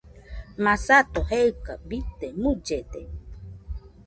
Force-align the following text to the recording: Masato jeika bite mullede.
Masato 0.63 1.19
jeika 1.29 1.73
bite 1.87 2.27
mullede. 2.41 3.01